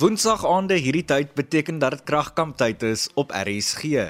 Woensdag 0.00 0.46
aande 0.48 0.78
hierdie 0.80 1.04
tyd 1.04 1.34
beteken 1.36 1.76
dat 1.78 1.92
dit 1.92 2.02
kragkamptyd 2.08 2.82
is 2.88 3.02
op 3.20 3.34
RSG. 3.36 4.06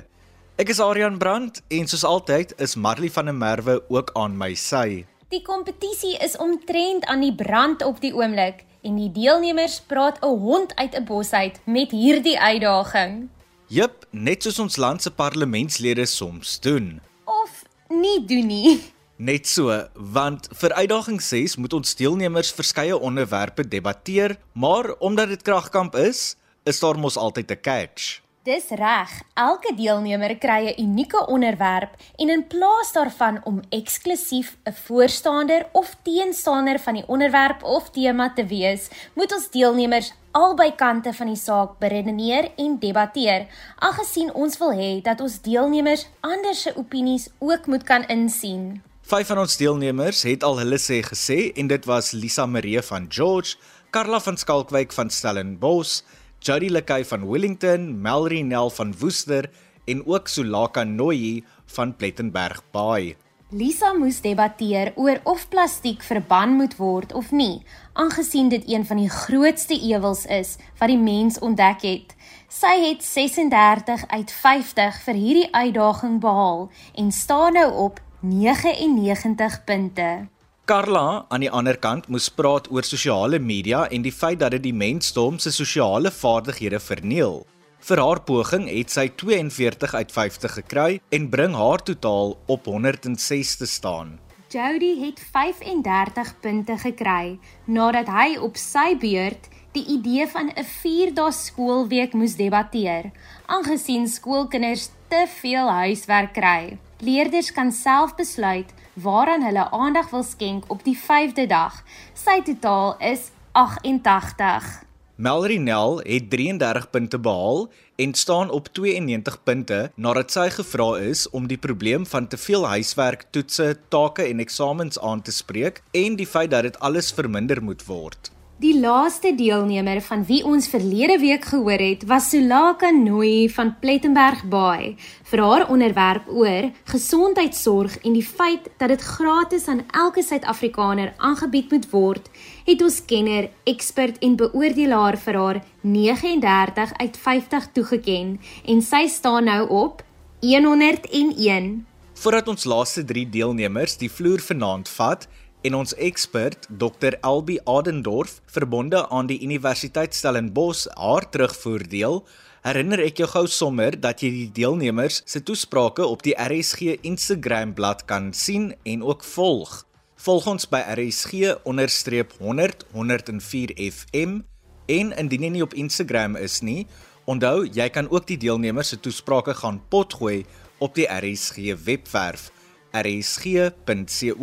Ek 0.63 0.69
is 0.71 0.79
Aryan 0.79 1.17
Brandt 1.19 1.65
en 1.67 1.91
soos 1.91 2.05
altyd 2.07 2.53
is 2.63 2.77
Marley 2.79 3.11
van 3.11 3.27
der 3.27 3.35
Merwe 3.35 3.75
ook 3.91 4.13
aan 4.15 4.37
my 4.39 4.53
sy. 4.55 5.03
Die 5.35 5.41
kompetisie 5.43 6.13
is 6.23 6.37
omtrent 6.39 7.09
aan 7.11 7.25
die 7.27 7.35
brand 7.35 7.83
op 7.83 7.99
die 8.05 8.13
oomblik 8.15 8.63
en 8.87 9.01
die 9.03 9.11
deelnemers 9.11 9.81
praat 9.91 10.23
'n 10.23 10.39
hond 10.45 10.77
uit 10.79 10.95
'n 10.95 11.05
bos 11.11 11.33
uit 11.33 11.59
met 11.67 11.91
hierdie 11.91 12.39
uitdaging. 12.39 13.27
Jep, 13.67 14.07
net 14.11 14.43
soos 14.43 14.59
ons 14.59 14.77
land 14.77 15.03
se 15.03 15.11
parlementslede 15.11 16.07
soms 16.07 16.61
doen. 16.61 17.01
Of 17.27 17.67
nie 17.89 18.25
doen 18.25 18.47
nie. 18.47 18.79
Net 19.21 19.45
so, 19.45 19.69
want 20.17 20.47
vir 20.57 20.73
uitdaging 20.73 21.19
6 21.21 21.59
moet 21.61 21.75
ons 21.77 21.91
deelnemers 21.99 22.55
verskeie 22.57 22.97
onderwerpe 22.97 23.67
debatteer, 23.69 24.39
maar 24.57 24.95
omdat 24.97 25.29
dit 25.35 25.43
kragkamp 25.45 25.99
is, 26.01 26.39
is 26.65 26.81
daar 26.81 26.97
mos 26.97 27.19
altyd 27.21 27.53
'n 27.53 27.61
catch. 27.61 28.23
Dis 28.49 28.71
reg. 28.71 29.11
Elke 29.35 29.75
deelnemer 29.77 30.39
kry 30.39 30.73
'n 30.73 30.81
unieke 30.81 31.27
onderwerp 31.27 31.93
en 32.17 32.31
in 32.31 32.47
plaas 32.47 32.93
daarvan 32.93 33.45
om 33.45 33.61
eksklusief 33.69 34.57
'n 34.65 34.73
voorstander 34.73 35.69
of 35.73 35.97
teenstander 36.03 36.79
van 36.79 36.95
die 36.95 37.07
onderwerp 37.07 37.63
of 37.63 37.91
tema 37.91 38.33
te 38.33 38.47
wees, 38.47 38.89
moet 39.15 39.33
ons 39.33 39.51
deelnemers 39.51 40.15
albei 40.31 40.75
kante 40.75 41.13
van 41.13 41.27
die 41.27 41.37
saak 41.37 41.79
beredeneer 41.79 42.51
en 42.57 42.79
debatteer, 42.79 43.47
aangesien 43.77 44.33
ons 44.33 44.59
wil 44.59 44.73
hê 44.73 45.03
dat 45.03 45.21
ons 45.21 45.41
deelnemers 45.41 46.09
ander 46.21 46.55
se 46.55 46.73
opinies 46.77 47.29
ook 47.39 47.67
moet 47.67 47.83
kan 47.83 48.07
insien. 48.07 48.83
Vyf 49.11 49.27
van 49.27 49.41
ons 49.43 49.57
deelnemers 49.59 50.21
het 50.23 50.45
al 50.47 50.61
hulle 50.61 50.77
sê 50.79 51.01
gesê 51.03 51.49
en 51.59 51.67
dit 51.67 51.87
was 51.91 52.13
Lisa 52.15 52.45
Marie 52.47 52.79
van 52.87 53.09
George, 53.11 53.57
Karla 53.91 54.21
van 54.23 54.37
Skalkwyk 54.39 54.93
van 54.95 55.09
Stellenbosch, 55.11 56.05
Jody 56.39 56.69
Lekay 56.71 57.03
van 57.09 57.25
Wellington, 57.27 57.89
Melry 58.05 58.45
Nel 58.47 58.71
van 58.71 58.93
Woester 59.01 59.49
en 59.91 60.05
ook 60.07 60.31
Sulaka 60.31 60.85
Noyi 60.85 61.43
van 61.75 61.97
Plettenberg 61.97 62.61
Bay. 62.71 63.17
Lisa 63.51 63.91
moes 63.99 64.21
debatteer 64.23 64.93
oor 64.95 65.19
of 65.25 65.49
plastiek 65.51 66.05
verban 66.07 66.55
moet 66.55 66.77
word 66.79 67.11
of 67.13 67.33
nie, 67.35 67.65
aangesien 67.99 68.53
dit 68.53 68.63
een 68.71 68.87
van 68.87 69.01
die 69.03 69.11
grootste 69.11 69.75
ewels 69.75 70.23
is 70.31 70.53
wat 70.79 70.93
die 70.93 71.01
mens 71.01 71.41
ontdek 71.43 71.83
het. 71.83 72.15
Sy 72.47 72.77
het 72.85 73.03
36 73.03 74.07
uit 74.07 74.31
50 74.31 75.03
vir 75.09 75.19
hierdie 75.19 75.51
uitdaging 75.51 76.21
behaal 76.23 76.69
en 76.95 77.11
staan 77.11 77.59
nou 77.59 77.67
op 77.89 77.99
99 78.23 79.65
punte. 79.65 80.29
Carla 80.65 81.25
aan 81.29 81.41
die 81.41 81.51
ander 81.51 81.79
kant 81.81 82.11
moes 82.13 82.27
praat 82.29 82.67
oor 82.69 82.85
sosiale 82.85 83.39
media 83.41 83.87
en 83.89 84.03
die 84.05 84.13
feit 84.13 84.43
dat 84.43 84.53
dit 84.53 84.67
die 84.67 84.77
mensdom 84.77 85.39
se 85.41 85.49
sosiale 85.51 86.13
vaardighede 86.13 86.81
verniel. 86.85 87.47
Vir 87.81 88.03
haar 88.05 88.21
poging 88.29 88.67
het 88.69 88.93
sy 88.93 89.07
42 89.23 89.95
uit 89.95 90.13
50 90.13 90.57
gekry 90.59 91.01
en 91.17 91.31
bring 91.33 91.57
haar 91.57 91.81
totaal 91.81 92.37
op 92.47 92.69
106 92.69 93.55
te 93.57 93.67
staan. 93.67 94.19
Jody 94.53 94.93
het 95.01 95.25
35 95.33 96.35
punte 96.45 96.77
gekry 96.85 97.39
nadat 97.65 98.13
hy 98.13 98.37
op 98.37 98.61
sy 98.61 98.99
beurt 99.01 99.49
die 99.73 99.87
idee 99.97 100.29
van 100.29 100.53
'n 100.53 100.69
4-dae 100.69 101.33
skoolweek 101.33 102.13
moes 102.13 102.37
debatteer, 102.37 103.13
aangesien 103.47 104.09
skoolkinders 104.09 104.91
te 105.09 105.25
veel 105.41 105.71
huiswerk 105.71 106.35
kry. 106.35 106.77
Leerders 107.01 107.53
kan 107.53 107.73
self 107.73 108.15
besluit 108.15 108.75
waaraan 108.93 109.43
hulle 109.43 109.71
aandag 109.71 110.11
wil 110.11 110.23
skenk 110.23 110.65
op 110.69 110.85
die 110.85 110.99
5de 110.99 111.47
dag. 111.49 111.79
Sy 112.13 112.43
totaal 112.45 112.99
is 112.99 113.31
88. 113.53 114.83
Melry 115.17 115.57
Nel 115.57 115.99
het 116.05 116.31
33 116.31 116.91
punte 116.91 117.19
behaal 117.19 117.71
en 117.97 118.15
staan 118.15 118.51
op 118.51 118.69
92 118.73 119.43
punte 119.43 119.79
nadat 119.97 120.33
sy 120.33 120.49
gevra 120.53 120.91
is 121.01 121.25
om 121.31 121.49
die 121.49 121.59
probleem 121.59 122.05
van 122.07 122.29
te 122.29 122.37
veel 122.37 122.67
huiswerk, 122.69 123.25
toetse, 123.33 123.79
take 123.89 124.29
en 124.29 124.45
eksamens 124.45 125.01
aan 125.01 125.23
te 125.23 125.33
spreek 125.33 125.83
en 125.93 126.21
die 126.21 126.29
feit 126.29 126.51
dat 126.51 126.69
dit 126.69 126.79
alles 126.81 127.13
verminder 127.13 127.63
moet 127.65 127.85
word. 127.89 128.31
Die 128.61 128.75
laaste 128.77 129.31
deelnemer 129.33 130.03
van 130.05 130.21
wie 130.29 130.43
ons 130.45 130.67
verlede 130.69 131.15
week 131.23 131.47
gehoor 131.49 131.81
het, 131.81 132.03
was 132.05 132.27
Sulaka 132.29 132.91
Nooi 132.93 133.49
van 133.49 133.71
Plettenberg 133.81 134.43
Bay 134.53 134.99
vir 135.31 135.41
haar 135.41 135.65
onderwerp 135.73 136.29
oor 136.29 136.69
gesondheidsorg 136.93 137.97
en 138.05 138.19
die 138.19 138.27
feit 138.27 138.69
dat 138.77 138.93
dit 138.93 139.07
gratis 139.15 139.65
aan 139.65 139.81
elke 139.97 140.21
Suid-Afrikaner 140.21 141.15
aangebied 141.17 141.73
moet 141.73 141.89
word. 141.95 142.29
Het 142.69 142.85
ons 142.85 143.01
kenner, 143.09 143.49
ekspert 143.65 144.21
en 144.21 144.37
beoordelaar 144.37 145.17
vir 145.25 145.41
haar 145.41 145.65
39 145.81 146.97
uit 147.01 147.17
50 147.17 147.73
toegeken 147.73 148.37
en 148.69 148.85
sy 148.85 149.07
staan 149.09 149.49
nou 149.49 149.63
op 149.73 150.05
101. 150.45 151.79
Voordat 152.21 152.49
ons 152.53 152.69
laaste 152.69 153.09
3 153.09 153.25
deelnemers 153.33 153.97
die 153.97 154.11
vloer 154.13 154.43
vanaand 154.45 154.89
vat, 154.93 155.25
en 155.63 155.75
ons 155.77 155.95
ekspert 156.01 156.67
Dr 156.81 157.17
Elbi 157.21 157.59
Adendorf 157.69 158.41
verbonde 158.49 159.09
aan 159.09 159.27
die 159.29 159.41
Universiteit 159.45 160.15
Stellenbosch 160.17 160.87
haar 160.97 161.27
terugvoer 161.31 161.85
deel 161.89 162.23
herinner 162.65 163.01
ek 163.05 163.21
jou 163.21 163.29
gou 163.29 163.47
sommer 163.49 163.97
dat 164.01 164.23
jy 164.25 164.31
die 164.33 164.51
deelnemers 164.61 165.23
se 165.29 165.43
toesprake 165.45 166.05
op 166.07 166.25
die 166.25 166.37
RSG 166.37 166.97
Instagram 167.09 167.75
bladsy 167.77 168.07
kan 168.09 168.33
sien 168.37 168.75
en 168.85 169.03
ook 169.05 169.25
volg. 169.25 169.85
Volg 170.21 170.47
ons 170.53 170.69
by 170.69 170.81
RSG_100 170.97 172.87
104 172.93 173.77
FM 173.77 174.41
en 174.89 175.13
indien 175.17 175.45
jy 175.47 175.53
nie 175.57 175.65
op 175.65 175.77
Instagram 175.77 176.37
is 176.41 176.61
nie 176.65 176.87
onthou 177.31 177.69
jy 177.69 177.89
kan 177.93 178.09
ook 178.11 178.27
die 178.29 178.41
deelnemers 178.41 178.89
se 178.93 178.99
toesprake 179.01 179.55
gaan 179.61 179.81
potgooi 179.93 180.45
op 180.81 180.95
die 180.97 181.09
RSG 181.09 181.57
webwerf 181.85 182.51
rsg.co.za 182.97 184.41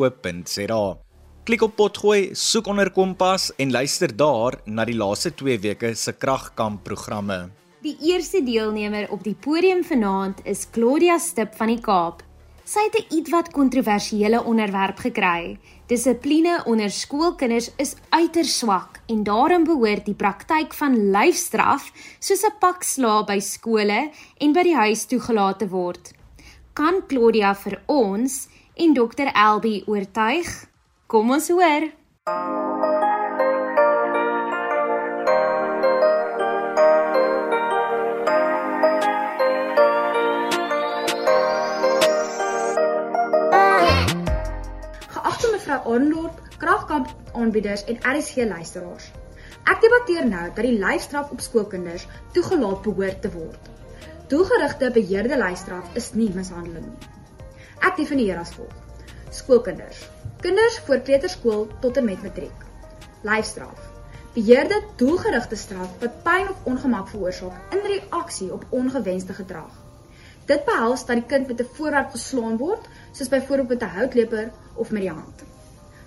Klik 1.48 1.62
op 1.64 1.78
potgooi, 1.80 2.34
soek 2.36 2.66
onder 2.68 2.90
Kompas 2.92 3.54
en 3.56 3.70
luister 3.72 4.12
daar 4.12 4.58
na 4.68 4.84
die 4.84 4.98
laaste 5.00 5.30
2 5.32 5.62
weke 5.64 5.94
se 5.96 6.12
kragkamp 6.12 6.82
programme. 6.84 7.38
Die 7.86 7.94
eerste 8.10 8.42
deelnemer 8.44 9.08
op 9.16 9.24
die 9.24 9.36
podium 9.46 9.86
vanaand 9.88 10.42
is 10.44 10.66
Claudia 10.76 11.16
Stip 11.24 11.56
van 11.56 11.72
die 11.72 11.80
Kaap. 11.80 12.20
Sy 12.68 12.84
het 12.90 13.00
'n 13.00 13.16
ietwat 13.20 13.54
kontroversiële 13.56 14.44
onderwerp 14.44 15.00
gekry. 15.00 15.58
Dissipline 15.88 16.64
onder 16.66 16.92
skoolkinders 16.92 17.72
is 17.78 17.96
uiters 18.10 18.60
swak 18.60 19.00
en 19.08 19.24
daarom 19.24 19.64
behoort 19.64 20.06
die 20.06 20.20
praktyk 20.20 20.74
van 20.74 21.12
lyfstraf 21.12 21.92
soos 22.20 22.44
'n 22.44 22.60
pak 22.60 22.84
slaag 22.84 23.26
by 23.26 23.40
skole 23.40 24.12
en 24.38 24.52
by 24.52 24.64
die 24.64 24.76
huis 24.76 25.06
toegelaat 25.06 25.60
te 25.60 25.68
word. 25.70 26.14
Kan 26.74 27.08
Claudia 27.08 27.56
vir 27.56 27.82
ons 27.86 28.48
en 28.76 28.94
Dr 28.94 29.32
Elbi 29.34 29.84
oortuig? 29.86 30.68
Kom 31.08 31.30
ons 31.32 31.46
hoor. 31.48 31.86
Geagte 45.14 45.52
mevrou 45.54 45.78
Arnold, 45.94 46.42
kragkamp 46.60 47.08
aanbieders 47.32 47.86
en 47.86 47.96
RSG 48.04 48.44
luisteraars. 48.50 49.08
Ek 49.64 49.80
debatteer 49.80 50.28
nou 50.28 50.44
dat 50.50 50.60
die 50.60 50.76
lyfstraf 50.76 51.32
op 51.32 51.40
skoolkinders 51.40 52.04
toegelaat 52.36 52.84
behoort 52.84 53.24
te 53.24 53.32
word. 53.32 53.72
Doelgerigte 54.28 54.92
beheerde 55.00 55.40
lyfstraf 55.40 55.96
is 55.96 56.12
nie 56.20 56.28
mishandeling 56.36 56.92
nie. 56.92 57.16
Ek 57.80 57.96
definieer 57.96 58.44
as 58.44 58.52
volg: 58.60 58.76
Skoolkinders 59.30 60.08
Kinders 60.40 60.80
voor 60.80 61.00
kleuterskool 61.00 61.68
tot 61.80 61.98
en 61.98 62.06
met 62.06 62.22
matriek. 62.24 62.66
Lyfstraf. 63.22 63.80
Beheerde 64.34 64.84
doelgerigte 64.96 65.56
straf 65.56 65.96
wat 66.00 66.24
pyn 66.24 66.50
of 66.50 66.64
ongemak 66.64 67.08
veroorsaak 67.10 67.74
in 67.74 67.82
reaksie 67.90 68.54
op 68.54 68.66
ongewenste 68.70 69.34
gedrag. 69.34 69.74
Dit 70.46 70.64
behels 70.66 71.06
dat 71.06 71.16
die 71.20 71.26
kind 71.26 71.48
met 71.48 71.62
'n 71.62 71.70
voorwerp 71.74 72.12
geslaan 72.12 72.58
word, 72.58 72.88
soos 73.12 73.30
byvoorbeeld 73.30 73.68
met 73.68 73.82
'n 73.82 73.96
houtleper 73.96 74.52
of 74.74 74.92
met 74.92 75.02
die 75.02 75.12
hand. 75.12 75.44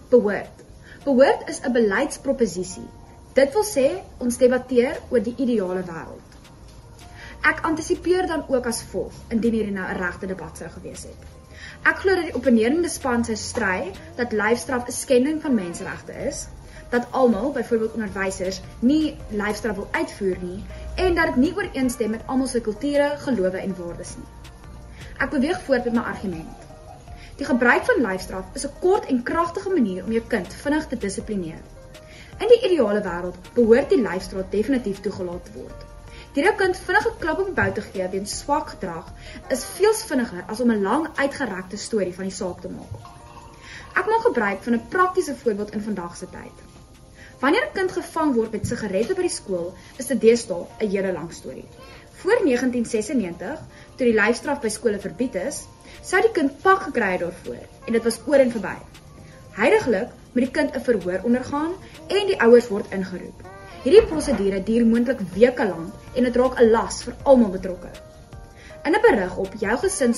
Behoort. 0.08 0.64
Behoort 1.04 1.48
is 1.48 1.60
'n 1.60 1.72
beleidsproposisie. 1.72 2.88
Dit 3.32 3.52
wil 3.52 3.64
sê 3.64 4.02
ons 4.18 4.36
debatteer 4.36 5.00
oor 5.08 5.22
die 5.22 5.34
ideale 5.36 5.82
wêreld. 5.82 6.30
Ek 7.40 7.60
antisipeer 7.60 8.26
dan 8.26 8.44
ook 8.48 8.66
as 8.66 8.82
volg 8.82 9.12
indien 9.28 9.52
hier 9.52 9.72
nou 9.72 9.88
'n 9.88 9.96
regte 9.96 10.26
debat 10.26 10.56
sou 10.56 10.70
gewees 10.70 11.02
het. 11.02 11.39
Ek 11.82 12.02
glo 12.02 12.14
dat 12.14 12.24
die 12.24 12.34
opponerende 12.34 12.88
span 12.88 13.24
se 13.24 13.34
stry 13.34 13.92
dat 14.16 14.32
lyfstraf 14.32 14.86
'n 14.86 14.92
skending 14.92 15.42
van 15.42 15.54
menseregte 15.54 16.12
is, 16.12 16.46
dat 16.90 17.06
almal, 17.10 17.52
byvoorbeeld 17.52 17.92
onderwysers, 17.92 18.60
nie 18.78 19.16
lyfstraf 19.28 19.76
wil 19.76 19.88
uitvoer 19.90 20.36
nie 20.42 20.64
en 20.94 21.14
dat 21.14 21.26
dit 21.26 21.36
nie 21.36 21.56
ooreenstem 21.56 22.10
met 22.10 22.26
almal 22.26 22.46
se 22.46 22.60
kulture, 22.60 23.14
gelowe 23.18 23.58
en 23.58 23.74
waardes 23.78 24.16
nie. 24.16 24.26
Ek 25.18 25.30
beweeg 25.30 25.60
voort 25.62 25.84
met 25.84 25.92
my 25.94 26.00
argument. 26.00 26.66
Die 27.36 27.46
gebruik 27.46 27.84
van 27.84 28.02
lyfstraf 28.04 28.44
is 28.54 28.66
'n 28.66 28.78
kort 28.80 29.06
en 29.06 29.22
kragtige 29.22 29.70
manier 29.70 30.04
om 30.04 30.12
jou 30.12 30.24
kind 30.26 30.54
vinnig 30.54 30.86
te 30.86 30.96
dissiplineer. 30.96 31.62
In 32.38 32.48
die 32.48 32.60
ideale 32.70 33.02
wêreld 33.02 33.52
behoort 33.54 33.88
die 33.88 34.02
lyfstraat 34.02 34.50
definitief 34.50 35.00
toegelaat 35.00 35.44
te 35.44 35.52
word. 35.54 35.89
Die 36.30 36.44
ou 36.46 36.50
kind 36.54 36.76
vinnige 36.78 37.10
klap 37.18 37.40
op 37.42 37.48
die 37.48 37.54
bou 37.56 37.70
te 37.74 37.82
gee 37.82 38.04
weens 38.10 38.32
swak 38.38 38.68
gedrag 38.76 39.08
is 39.54 39.64
veel 39.76 39.96
vinniger 40.10 40.44
as 40.52 40.60
om 40.62 40.70
'n 40.70 40.82
lang 40.82 41.08
uitgerekte 41.16 41.76
storie 41.84 42.14
van 42.18 42.28
die 42.28 42.36
saak 42.36 42.60
te 42.62 42.70
maak. 42.70 43.08
Ek 43.98 44.06
maak 44.06 44.22
gebruik 44.26 44.62
van 44.62 44.74
'n 44.74 44.88
praktiese 44.92 45.34
voorbeeld 45.40 45.72
in 45.72 45.82
vandag 45.88 46.16
se 46.16 46.30
tyd. 46.30 46.56
Wanneer 47.40 47.66
'n 47.66 47.74
kind 47.74 47.92
gevang 47.92 48.34
word 48.34 48.52
met 48.52 48.66
sigarette 48.66 49.14
by 49.14 49.22
die 49.22 49.36
skool, 49.40 49.74
is 49.98 50.06
dit 50.06 50.20
deesdae 50.20 50.66
'n 50.78 50.90
hele 50.90 51.12
lang 51.12 51.32
storie. 51.32 51.68
Voor 52.22 52.38
1996, 52.44 53.58
toe 53.96 54.06
die 54.06 54.20
lyfstraf 54.20 54.60
by 54.60 54.68
skole 54.68 55.00
verbied 55.00 55.34
is, 55.34 55.66
sou 56.02 56.22
die 56.22 56.32
kind 56.32 56.62
pak 56.62 56.82
gekry 56.82 57.12
het 57.12 57.20
daarvoor 57.20 57.64
en 57.86 57.92
dit 57.92 58.04
was 58.04 58.20
oor 58.26 58.38
en 58.38 58.50
verby. 58.50 58.76
Heidiglik 59.50 60.08
moet 60.32 60.44
die 60.44 60.50
kind 60.50 60.74
'n 60.74 60.80
verhoor 60.80 61.20
ondergaan 61.24 61.72
en 62.06 62.26
die 62.26 62.40
ouers 62.40 62.68
word 62.68 62.86
ingeroep. 62.90 63.59
Hierdie 63.80 64.02
prosedure 64.04 64.58
duur 64.60 64.82
moontlik 64.84 65.20
weke 65.32 65.64
lank 65.64 66.16
en 66.18 66.26
dit 66.26 66.34
raak 66.36 66.58
'n 66.60 66.66
las 66.70 66.98
vir 67.04 67.14
almal 67.30 67.52
betrokke. 67.54 67.88
In 68.84 68.92
'n 68.96 69.00
berig 69.06 69.36
op 69.36 69.54
jou 69.62 69.76
gesin 69.84 70.14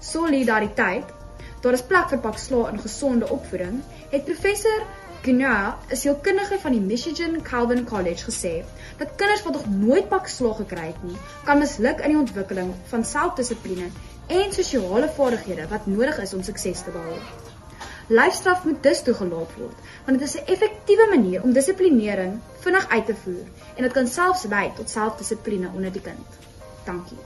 solidariteit, 0.00 1.12
daar 1.60 1.72
is 1.72 1.84
plek 1.90 2.08
vir 2.08 2.18
pak 2.18 2.38
sla 2.38 2.70
in 2.70 2.80
gesonde 2.80 3.28
opvoeding, 3.28 3.82
het 4.10 4.24
professor 4.24 4.80
Gunnar, 5.22 5.76
'n 5.90 5.96
sielkundige 5.96 6.58
van 6.58 6.72
die 6.72 6.80
Michigan 6.80 7.42
Calvin 7.42 7.84
College 7.84 8.24
gesê 8.30 8.64
dat 8.98 9.14
kinders 9.16 9.42
wat 9.42 9.52
nog 9.52 9.68
nooit 9.68 10.08
pak 10.08 10.26
sla 10.26 10.52
gekry 10.54 10.86
het 10.86 11.02
nie, 11.02 11.16
kan 11.44 11.58
misluk 11.58 12.00
in 12.00 12.10
die 12.10 12.18
ontwikkeling 12.24 12.74
van 12.84 13.04
selfdissipline 13.04 13.90
en 14.26 14.52
sosiale 14.52 15.08
vaardighede 15.08 15.68
wat 15.68 15.86
nodig 15.86 16.18
is 16.18 16.34
om 16.34 16.42
sukses 16.42 16.82
te 16.82 16.90
behaal. 16.90 17.51
Lyfstraf 18.12 18.64
moet 18.64 18.82
dus 18.84 19.00
toegelaat 19.02 19.52
word, 19.56 19.76
want 20.04 20.18
dit 20.18 20.28
is 20.28 20.34
'n 20.36 20.44
effektiewe 20.52 21.06
manier 21.10 21.42
om 21.42 21.52
dissiplinering 21.52 22.40
vinnig 22.60 22.88
uit 22.88 23.06
te 23.06 23.14
voer 23.14 23.46
en 23.76 23.82
dit 23.82 23.92
kan 23.92 24.06
selfs 24.06 24.42
lei 24.44 24.72
tot 24.76 24.90
selfdissipline 24.90 25.70
onder 25.74 25.92
die 25.92 26.00
kind. 26.00 26.28
Dankie. 26.84 27.16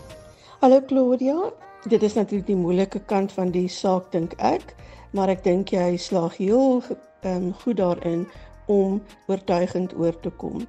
Hallo 0.61 0.81
Claudia, 0.87 1.51
dit 1.89 2.03
is 2.03 2.15
natuurlik 2.15 2.47
die 2.47 2.57
moeilike 2.57 3.01
kant 3.01 3.33
van 3.33 3.51
die 3.51 3.69
saak 3.69 4.13
dink 4.13 4.33
ek, 4.39 4.75
maar 5.11 5.29
ek 5.29 5.43
dink 5.45 5.69
jy 5.69 5.97
slaag 5.97 6.37
heel 6.37 6.83
um, 7.23 7.53
goed 7.53 7.77
daarin 7.77 8.29
om 8.67 9.03
oortuigend 9.27 9.95
oor 9.99 10.21
te 10.21 10.31
kom. 10.31 10.67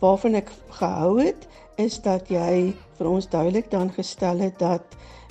Waarvan 0.00 0.34
ek 0.34 0.52
gehou 0.68 1.20
het 1.20 1.48
is 1.76 2.02
dat 2.02 2.28
jy 2.28 2.74
vir 2.98 3.08
ons 3.08 3.28
duidelik 3.28 3.70
dan 3.70 3.92
gestel 3.92 4.38
het 4.38 4.58
dat 4.58 4.82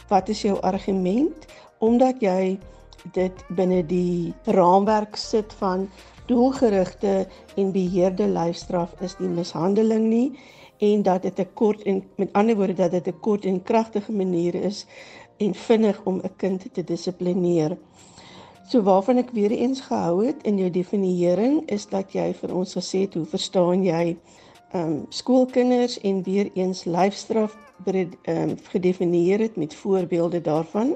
wat 0.10 0.30
is 0.30 0.42
jou 0.42 0.58
argument 0.62 1.46
omdat 1.78 2.22
jy 2.22 2.58
dit 3.14 3.46
binne 3.48 3.86
die 3.86 4.34
raamwerk 4.44 5.16
sit 5.16 5.54
van 5.54 5.90
doelgerigte 6.26 7.28
en 7.56 7.72
beheerde 7.72 8.28
lyfstraf 8.28 8.94
is 9.02 9.16
die 9.16 9.30
mishandeling 9.30 10.08
nie 10.10 10.40
en 10.78 11.04
dat 11.04 11.22
dit 11.22 11.40
'n 11.40 11.54
kort 11.54 11.82
en 11.84 12.04
met 12.16 12.34
ander 12.34 12.56
woorde 12.56 12.74
dat 12.74 12.92
dit 12.92 13.08
'n 13.08 13.20
kort 13.20 13.46
en 13.46 13.64
kragtige 13.64 14.12
manier 14.12 14.56
is 14.56 14.86
en 15.38 15.54
vinnig 15.54 16.02
om 16.04 16.20
'n 16.24 16.36
kind 16.36 16.74
te 16.74 16.84
dissiplineer. 16.84 17.78
So 18.68 18.82
waarvan 18.82 19.18
ek 19.18 19.30
weer 19.32 19.52
eens 19.52 19.82
gehou 19.82 20.26
het 20.26 20.44
in 20.44 20.58
jou 20.58 20.70
definiering 20.70 21.70
is 21.70 21.86
dat 21.86 22.14
jy 22.14 22.34
vir 22.34 22.56
ons 22.56 22.74
gesê 22.74 23.00
het 23.00 23.14
hoe 23.14 23.26
verstaan 23.26 23.84
jy 23.84 24.18
ehm 24.72 24.92
um, 24.92 25.06
skoolkinders 25.10 26.00
en 26.02 26.24
weer 26.24 26.50
eens 26.54 26.84
lyfstraf 26.84 27.58
ehm 27.86 28.08
um, 28.26 28.56
gedefinieer 28.64 29.40
het 29.40 29.56
met 29.56 29.76
voorbeelde 29.76 30.42
daarvan 30.42 30.96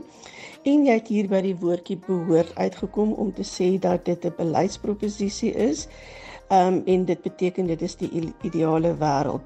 en 0.63 0.85
jy 0.85 0.95
het 0.97 1.07
hier 1.07 1.27
by 1.31 1.39
die 1.41 1.55
woordjie 1.55 1.97
behoort 2.05 2.55
uitgekom 2.55 3.13
om 3.13 3.31
te 3.33 3.45
sê 3.47 3.77
dat 3.79 4.05
dit 4.05 4.25
'n 4.25 4.33
beleidsproposisie 4.37 5.53
is. 5.53 5.87
Um 6.51 6.81
en 6.85 7.05
dit 7.05 7.21
beteken 7.21 7.67
dit 7.67 7.81
is 7.81 7.95
die 7.95 8.33
ideale 8.41 8.95
wêreld. 8.97 9.41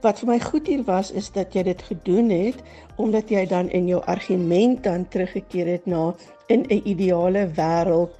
Wat 0.00 0.18
vir 0.18 0.28
my 0.28 0.40
goed 0.40 0.66
hier 0.66 0.84
was 0.84 1.10
is 1.10 1.30
dat 1.30 1.54
jy 1.54 1.62
dit 1.62 1.82
gedoen 1.82 2.30
het 2.30 2.56
omdat 2.96 3.28
jy 3.28 3.46
dan 3.46 3.70
in 3.70 3.86
jou 3.86 4.02
argument 4.02 4.82
dan 4.82 5.08
teruggekeer 5.08 5.66
het 5.66 5.86
na 5.86 6.14
in 6.46 6.64
'n 6.68 6.82
ideale 6.84 7.48
wêreld, 7.56 8.10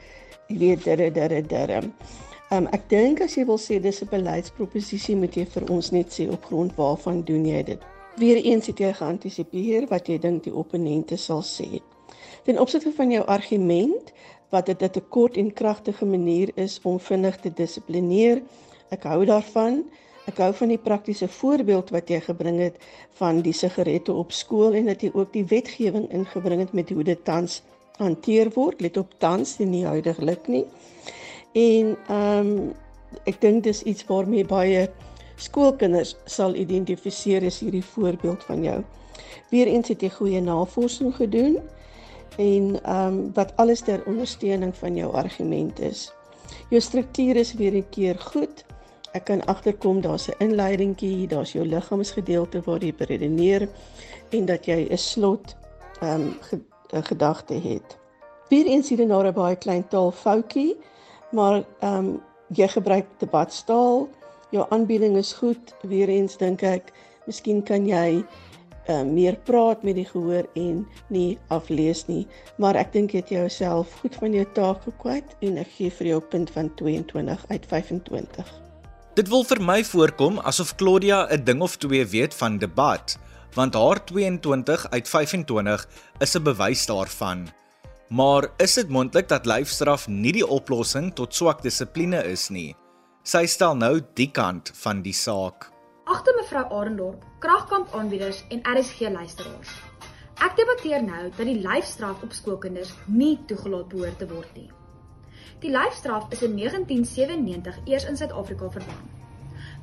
weet 0.48 0.84
dit 0.84 1.14
dit 1.14 1.48
dit. 1.48 1.84
Um 2.50 2.66
ek 2.66 2.88
dink 2.88 3.20
as 3.20 3.34
jy 3.34 3.44
wil 3.44 3.58
sê 3.58 3.80
dis 3.80 4.02
'n 4.02 4.08
beleidsproposisie 4.10 5.16
moet 5.16 5.34
jy 5.34 5.46
vir 5.46 5.70
ons 5.70 5.90
net 5.90 6.12
sê 6.12 6.30
op 6.30 6.44
grond 6.44 6.74
waarvan 6.76 7.22
doen 7.22 7.46
jy 7.46 7.62
dit? 7.62 7.80
Weereens 8.16 8.66
het 8.66 8.78
jy 8.78 8.92
geantisipeer 8.92 9.86
wat 9.88 10.08
jy 10.08 10.18
dink 10.18 10.44
die 10.44 10.54
opponente 10.54 11.16
sal 11.16 11.42
sê. 11.42 11.80
Ten 12.48 12.60
opsigte 12.60 12.92
van 12.96 13.10
jou 13.12 13.26
argument 13.28 14.12
wat 14.48 14.66
dit 14.66 14.96
'n 14.96 15.08
kort 15.08 15.36
en 15.36 15.52
kragtige 15.52 16.06
manier 16.06 16.50
is 16.54 16.80
om 16.82 17.00
vinnig 17.00 17.36
te 17.36 17.52
dissiplineer, 17.52 18.42
ek 18.88 19.02
hou 19.02 19.24
daarvan. 19.24 19.84
Ek 20.26 20.38
hou 20.38 20.54
van 20.54 20.68
die 20.68 20.78
praktiese 20.78 21.28
voorbeeld 21.28 21.90
wat 21.90 22.08
jy 22.08 22.20
gebring 22.20 22.58
het 22.60 22.76
van 23.20 23.40
die 23.40 23.52
sigarette 23.52 24.12
op 24.12 24.32
skool 24.32 24.72
en 24.72 24.86
dat 24.86 25.00
jy 25.00 25.10
ook 25.12 25.32
die 25.32 25.44
wetgewing 25.44 26.08
ingebring 26.10 26.60
het 26.60 26.72
met 26.72 26.88
hoe 26.88 27.04
dit 27.04 27.24
tans 27.24 27.62
hanteer 27.96 28.50
word. 28.54 28.80
Let 28.80 28.96
op 28.96 29.12
tans 29.18 29.58
en 29.58 29.70
nie 29.70 29.84
huidigelik 29.84 30.48
nie. 30.48 30.64
En 31.52 31.96
ehm 32.08 32.46
um, 32.46 32.74
ek 33.24 33.40
dink 33.40 33.62
dis 33.62 33.82
iets 33.82 34.04
waarmee 34.04 34.44
baie 34.44 34.90
skoolkinders 35.36 36.16
sal 36.24 36.54
identifiseer 36.54 37.44
as 37.44 37.60
hierdie 37.60 37.84
voorbeeld 37.84 38.44
van 38.44 38.62
jou. 38.62 38.84
Weereens 39.50 39.88
het 39.88 40.00
jy 40.00 40.08
goeie 40.08 40.40
navorsing 40.40 41.14
gedoen 41.14 41.60
en 42.38 42.82
ehm 42.82 43.06
um, 43.06 43.30
wat 43.34 43.52
alles 43.56 43.80
ter 43.80 44.02
ondersteuning 44.06 44.76
van 44.76 44.96
jou 44.96 45.12
argument 45.12 45.80
is. 45.80 46.12
Jou 46.70 46.80
struktuur 46.80 47.36
is 47.36 47.54
weer 47.54 47.74
'n 47.74 47.88
keer 47.90 48.18
goed. 48.18 48.64
Ek 49.12 49.24
kan 49.24 49.44
agterkom 49.44 50.00
daar's 50.00 50.28
'n 50.28 50.38
inleidingkie, 50.38 51.26
daar's 51.26 51.52
jou 51.52 51.66
liggaamsgedeelte 51.66 52.62
waar 52.64 52.84
jy 52.84 52.94
beredeneer 52.94 53.68
en 54.30 54.44
dat 54.44 54.66
jy 54.66 54.86
'n 54.90 54.96
slot 54.96 55.56
ehm 56.00 56.20
um, 56.20 56.36
ge, 56.40 56.60
gedagte 56.90 57.54
het. 57.54 57.98
Weer 58.48 58.66
eens 58.66 58.88
hier 58.88 59.00
en 59.00 59.08
daar 59.08 59.26
'n 59.26 59.32
baie 59.32 59.56
klein 59.56 59.88
taalfoutjie, 59.88 60.76
maar 61.30 61.64
ehm 61.80 61.94
um, 61.94 62.22
jy 62.46 62.68
gebruik 62.68 63.06
debatstaal. 63.18 64.08
Jou 64.50 64.66
aanbieding 64.68 65.16
is 65.16 65.32
goed. 65.32 65.74
Weer 65.82 66.08
eens 66.08 66.36
dink 66.36 66.62
ek, 66.62 66.92
miskien 67.26 67.62
kan 67.62 67.86
jy 67.86 68.24
uh, 68.88 69.02
meer 69.04 69.36
praat 69.44 69.82
met 69.86 69.98
die 69.98 70.06
gehoor 70.08 70.48
en 70.58 70.86
nie 71.12 71.38
aflees 71.54 72.06
nie, 72.08 72.26
maar 72.58 72.76
ek 72.80 72.92
dink 72.92 73.12
jy 73.14 73.22
het 73.22 73.32
jouself 73.34 73.92
goed 74.02 74.16
van 74.20 74.34
jou 74.36 74.46
taak 74.56 74.82
gekwyt 74.88 75.36
en 75.44 75.60
ek 75.62 75.70
gee 75.76 75.92
vir 76.00 76.12
jou 76.14 76.20
punt 76.32 76.50
van 76.56 76.72
22 76.80 77.44
uit 77.52 77.68
25. 77.72 78.56
Dit 79.18 79.30
wil 79.32 79.44
vir 79.44 79.60
my 79.60 79.80
voorkom 79.84 80.38
asof 80.46 80.76
Claudia 80.78 81.26
'n 81.30 81.44
ding 81.44 81.62
of 81.62 81.76
twee 81.76 82.04
weet 82.04 82.34
van 82.34 82.58
debat, 82.58 83.18
want 83.54 83.74
haar 83.74 84.04
22 84.04 84.90
uit 84.90 85.08
25 85.08 85.88
is 86.20 86.34
'n 86.36 86.42
bewys 86.42 86.86
daarvan. 86.86 87.48
Maar 88.08 88.48
is 88.56 88.74
dit 88.74 88.88
moontlik 88.88 89.28
dat 89.28 89.46
lyfstraf 89.46 90.08
nie 90.08 90.32
die 90.32 90.46
oplossing 90.46 91.14
tot 91.14 91.34
swak 91.34 91.62
dissipline 91.62 92.24
is 92.24 92.48
nie? 92.48 92.76
Sy 93.22 93.46
stel 93.46 93.76
nou 93.76 94.00
die 94.14 94.30
kant 94.30 94.70
van 94.74 95.02
die 95.02 95.12
saak. 95.12 95.68
Agter 96.18 96.34
mevrou 96.34 96.64
Arendorp, 96.74 97.24
kragkamp 97.38 97.92
aanbieders 97.94 98.40
en 98.50 98.64
RSG 98.66 99.06
luisteraars. 99.14 99.74
Ek 100.42 100.56
debatteer 100.58 101.04
nou 101.06 101.28
dat 101.28 101.46
die 101.46 101.60
lyfstraf 101.62 102.24
op 102.26 102.32
skoolkinders 102.34 102.90
nie 103.06 103.36
toegelaat 103.46 103.86
behoort 103.92 104.18
te 104.18 104.26
word 104.26 104.56
nie. 104.58 104.66
Die 105.62 105.70
lyfstraf 105.70 106.26
is 106.34 106.42
in 106.42 106.56
1997 106.58 107.78
eers 107.92 108.08
in 108.10 108.18
Suid-Afrika 108.18 108.70
verbân. 108.78 109.04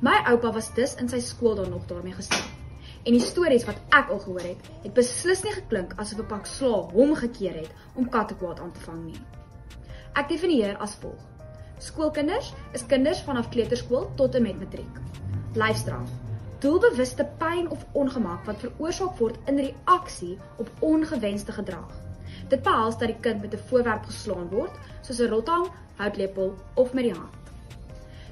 My 0.04 0.18
oupa 0.34 0.50
was 0.58 0.68
dus 0.76 0.92
in 1.00 1.08
sy 1.08 1.22
skool 1.24 1.56
dan 1.56 1.72
nog 1.72 1.88
daarmee 1.88 2.18
gestraf. 2.18 2.52
En 3.06 3.16
die 3.16 3.24
stories 3.24 3.64
wat 3.64 3.80
ek 3.96 4.12
al 4.12 4.20
gehoor 4.26 4.44
het, 4.50 4.70
het 4.84 4.92
beslis 5.00 5.40
nie 5.46 5.56
geklink 5.56 5.96
asof 5.96 6.20
'n 6.20 6.28
pak 6.34 6.52
slaag 6.52 6.92
hom 6.92 7.16
gekeer 7.16 7.56
het 7.62 7.72
om 7.94 8.12
kattekwaad 8.12 8.60
aan 8.60 8.76
te 8.76 8.84
vang 8.84 9.04
nie. 9.06 9.20
Ek 10.12 10.28
definieer 10.28 10.76
as 10.76 11.00
volg: 11.00 11.24
Skoolkinders 11.78 12.52
is 12.72 12.86
kinders 12.86 13.24
vanaf 13.24 13.48
kleuterskool 13.48 14.10
tot 14.20 14.34
en 14.34 14.42
met 14.42 14.60
matriek 14.60 15.00
lyfstraf. 15.56 16.25
Doelbewuste 16.58 17.26
pyn 17.36 17.66
of 17.70 17.82
ongemak 17.92 18.46
wat 18.48 18.62
veroorsaak 18.64 19.18
word 19.20 19.36
in 19.50 19.58
reaksie 19.60 20.38
op 20.56 20.70
ongewenste 20.80 21.52
gedrag. 21.52 21.90
Dit 22.48 22.62
behels 22.64 22.96
dat 22.96 23.10
die 23.12 23.20
kind 23.20 23.42
met 23.42 23.54
'n 23.54 23.66
voorwerp 23.68 24.04
geslaan 24.04 24.48
word, 24.48 24.72
soos 25.02 25.20
'n 25.20 25.28
rotang, 25.28 25.66
houtlepel 25.96 26.54
of 26.74 26.92
met 26.92 27.04
die 27.04 27.12
hand. 27.12 27.34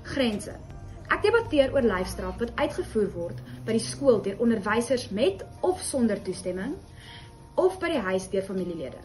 Grense. 0.02 0.56
Ek 1.08 1.22
debatteer 1.22 1.72
oor 1.72 1.82
lyfstraf 1.82 2.38
wat 2.38 2.56
uitgevoer 2.56 3.10
word 3.12 3.38
by 3.64 3.72
die 3.72 3.86
skool 3.86 4.22
deur 4.22 4.38
onderwysers 4.38 5.08
met 5.10 5.44
of 5.60 5.80
sonder 5.80 6.22
toestemming 6.22 6.74
of 7.54 7.78
by 7.78 7.88
die 7.88 8.04
huis 8.08 8.30
deur 8.30 8.42
familielede. 8.42 8.98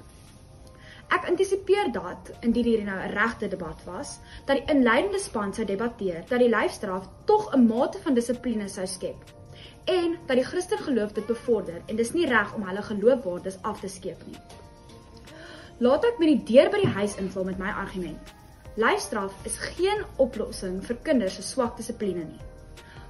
Ek 1.09 1.25
antisipeer 1.27 1.91
dat 1.91 2.31
indien 2.41 2.65
hier 2.65 2.83
nou 2.83 2.99
'n 2.99 3.13
regte 3.13 3.47
debat 3.47 3.83
was, 3.85 4.19
dat 4.45 4.57
die 4.57 4.75
inleidende 4.75 5.19
span 5.19 5.53
sou 5.53 5.65
debatteer 5.65 6.23
dat 6.27 6.39
die 6.39 6.49
lyfstraf 6.49 7.09
tog 7.25 7.53
'n 7.55 7.67
mate 7.67 7.99
van 7.99 8.13
dissipline 8.13 8.67
sou 8.67 8.87
skep 8.87 9.37
en 9.89 10.17
dat 10.25 10.35
die 10.35 10.45
Christen 10.45 10.77
geloof 10.77 11.11
dit 11.11 11.25
bevorder 11.25 11.81
en 11.85 11.95
dis 11.95 12.11
nie 12.13 12.27
reg 12.27 12.53
om 12.55 12.65
hulle 12.67 12.81
geloofwaardes 12.81 13.57
af 13.61 13.79
te 13.79 13.87
skeep 13.87 14.21
nie. 14.27 14.37
Laat 15.79 16.05
ek 16.05 16.19
met 16.19 16.27
die 16.27 16.43
deur 16.53 16.69
by 16.69 16.81
die 16.83 16.93
huis 16.97 17.15
inval 17.21 17.47
met 17.47 17.57
my 17.57 17.71
argument. 17.83 18.33
Lyfstraf 18.75 19.33
is 19.49 19.57
geen 19.57 20.03
oplossing 20.17 20.77
vir 20.85 20.99
kinders 21.07 21.39
se 21.39 21.45
swak 21.47 21.77
dissipline 21.77 22.25
nie. 22.27 22.41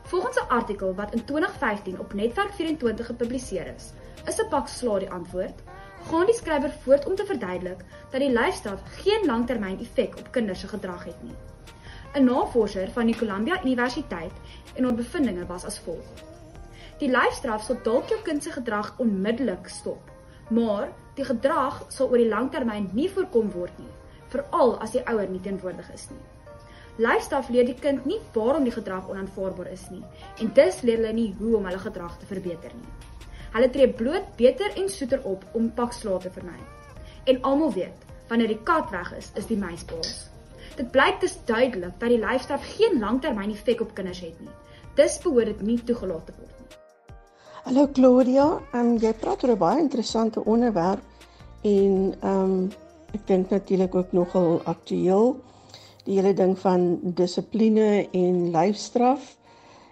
Volgens 0.09 0.37
'n 0.37 0.49
artikel 0.49 0.95
wat 0.95 1.13
in 1.13 1.25
2015 1.25 1.99
op 1.99 2.13
Netwerk 2.13 2.53
24 2.53 3.05
gepubliseer 3.05 3.73
is, 3.75 3.91
is 4.25 4.39
'n 4.39 4.49
pak 4.49 4.67
slaag 4.67 4.99
die 4.99 5.11
antwoord. 5.11 5.61
Gaan 6.09 6.25
die 6.25 6.33
skrywer 6.33 6.71
voort 6.83 7.05
om 7.05 7.15
te 7.15 7.25
verduidelik 7.25 7.83
dat 8.09 8.21
die 8.21 8.31
lyfstraf 8.33 8.79
geen 9.03 9.25
langtermyn 9.29 9.79
effek 9.83 10.15
op 10.17 10.31
kinders 10.33 10.59
se 10.59 10.67
gedrag 10.67 11.03
het 11.05 11.23
nie. 11.23 11.35
'n 12.15 12.23
Navorser 12.23 12.89
van 12.91 13.05
die 13.05 13.17
Columbia 13.17 13.59
Universiteit 13.63 14.31
en 14.75 14.83
haar 14.83 14.95
bevindinge 14.95 15.45
was 15.45 15.65
as 15.65 15.79
volg: 15.79 16.07
Die 16.97 17.09
lyfstraf 17.09 17.63
sal 17.63 17.77
dalk 17.83 18.09
jou 18.09 18.21
kind 18.21 18.43
se 18.43 18.51
gedrag 18.51 18.93
onmiddellik 18.97 19.67
stop, 19.67 20.11
maar 20.49 20.89
die 21.15 21.25
gedrag 21.25 21.85
sal 21.87 22.09
oor 22.09 22.17
die 22.17 22.33
langtermyn 22.33 22.89
nie 22.93 23.09
voorkom 23.09 23.51
word 23.51 23.77
nie 23.77 23.93
veral 24.29 24.77
as 24.79 24.91
die 24.91 25.05
ouer 25.05 25.29
nie 25.29 25.41
teenwoordig 25.41 25.93
is 25.93 26.07
nie. 26.09 26.23
Lyfstraf 27.05 27.49
leer 27.49 27.65
die 27.65 27.77
kind 27.79 28.05
nie 28.05 28.19
waarom 28.33 28.63
die 28.63 28.73
gedrag 28.75 29.09
onaanvaarbaar 29.09 29.71
is 29.71 29.85
nie 29.89 30.03
en 30.39 30.51
dus 30.53 30.81
leer 30.81 30.97
hulle 30.97 31.13
nie 31.13 31.35
hoe 31.39 31.55
om 31.57 31.65
hulle 31.65 31.79
gedrag 31.79 32.17
te 32.17 32.25
verbeter 32.25 32.73
nie. 32.75 32.89
Hulle 33.53 33.69
tree 33.69 33.89
bloot 33.89 34.25
beter 34.37 34.73
en 34.77 34.89
soeter 34.89 35.23
op 35.23 35.45
om 35.57 35.71
pakslae 35.73 36.19
te 36.19 36.31
vermy. 36.31 36.57
En 37.25 37.41
almal 37.41 37.73
weet, 37.73 38.05
wanneer 38.27 38.47
die 38.47 38.63
kat 38.63 38.89
weg 38.91 39.13
is, 39.17 39.31
is 39.35 39.47
die 39.49 39.57
muis 39.57 39.85
baas. 39.85 40.27
Dit 40.75 40.91
blyk 40.91 41.21
dus 41.21 41.37
duidelik 41.45 41.95
dat 41.99 42.09
die 42.09 42.19
lyfstraf 42.19 42.65
geen 42.77 42.99
langtermyn 42.99 43.51
effek 43.51 43.81
op 43.81 43.93
kinders 43.93 44.21
het 44.21 44.39
nie. 44.39 44.53
Dis 44.95 45.19
behoort 45.23 45.45
dit 45.45 45.61
nie 45.61 45.79
toegelaat 45.83 46.25
te 46.25 46.33
word 46.37 46.59
nie. 46.59 46.77
Hallo 47.63 47.87
Claudia, 47.93 48.59
um, 48.73 48.97
jy 48.97 49.13
praat 49.13 49.43
oor 49.43 49.55
'n 49.55 49.57
baie 49.57 49.79
interessante 49.79 50.45
onderwerp 50.45 51.01
en 51.63 52.15
ehm 52.21 52.43
um, 52.43 52.69
Ek 53.13 53.25
dink 53.25 53.49
natuurlik 53.49 53.95
ook 53.95 54.11
nogal 54.13 54.59
aktueel 54.69 55.33
die 56.05 56.19
hele 56.19 56.33
ding 56.33 56.53
van 56.61 56.99
dissipline 57.17 58.05
en 58.13 58.37
lyfstraf 58.53 59.33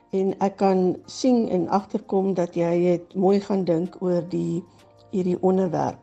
en 0.10 0.34
ek 0.40 0.58
kan 0.58 0.96
sien 1.06 1.50
en 1.50 1.68
agterkom 1.70 2.34
dat 2.34 2.56
jy 2.56 2.74
het 2.84 3.16
mooi 3.16 3.40
gaan 3.42 3.64
dink 3.64 3.98
oor 4.02 4.24
die 4.30 4.64
hierdie 5.12 5.38
onderwerp. 5.42 6.00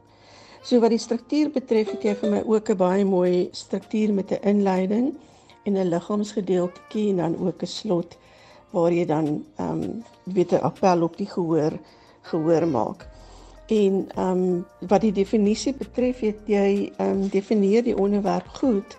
So 0.65 0.81
wat 0.81 0.95
die 0.95 0.99
struktuur 0.99 1.51
betref, 1.53 1.91
het 1.93 2.05
jy 2.05 2.15
vir 2.17 2.31
my 2.31 2.43
ook 2.47 2.71
'n 2.71 2.77
baie 2.77 3.05
mooi 3.05 3.49
struktuur 3.53 4.15
met 4.15 4.33
'n 4.33 4.43
inleiding 4.43 5.15
en 5.65 5.77
'n 5.77 5.89
liggaamsgedeeltjie 5.89 7.11
en 7.11 7.17
dan 7.17 7.39
ook 7.39 7.63
'n 7.63 7.67
slot 7.67 8.17
waar 8.71 8.93
jy 8.93 9.07
dan 9.07 9.45
ehm 9.57 9.83
um, 9.83 10.05
weet 10.25 10.53
'n 10.53 10.63
appel 10.63 11.03
op 11.03 11.17
die 11.17 11.27
gehoor 11.27 11.73
gehoor 12.23 12.69
maak. 12.69 13.09
En 13.67 14.09
ehm 14.15 14.31
um, 14.31 14.67
wat 14.89 15.01
die 15.01 15.13
definisie 15.13 15.75
betref, 15.75 16.21
het 16.21 16.41
jy 16.47 16.93
ehm 16.97 17.11
um, 17.11 17.29
definieer 17.29 17.83
die 17.83 17.99
onderwerp 17.99 18.49
goed 18.49 18.97